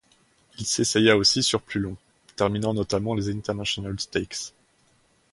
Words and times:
Il 0.57 0.65
s'essaya 0.65 1.15
aussi 1.15 1.43
sur 1.43 1.61
plus 1.61 1.79
long, 1.79 1.95
terminant 2.35 2.73
notamment 2.73 3.13
des 3.13 3.29
International 3.29 3.99
Stakes. 3.99 4.55